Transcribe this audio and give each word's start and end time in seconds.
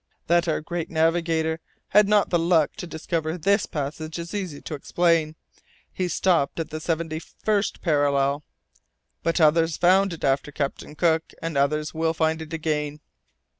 That 0.25 0.47
our 0.47 0.61
great 0.61 0.89
navigator 0.89 1.59
had 1.89 2.07
not 2.07 2.31
the 2.31 2.39
luck 2.39 2.75
to 2.77 2.87
discover 2.87 3.37
this 3.37 3.67
passage 3.67 4.17
is 4.17 4.33
easy 4.33 4.59
to 4.59 4.73
explain; 4.73 5.35
he 5.93 6.07
stopped 6.07 6.59
at 6.59 6.71
the 6.71 6.79
seventy 6.79 7.19
first 7.19 7.83
parallel! 7.83 8.43
But 9.21 9.39
others 9.39 9.77
found 9.77 10.11
it 10.13 10.23
after 10.23 10.51
Captain 10.51 10.95
Cook, 10.95 11.33
and 11.39 11.55
others 11.55 11.93
will 11.93 12.15
find 12.15 12.41
it 12.41 12.51
again." 12.51 12.99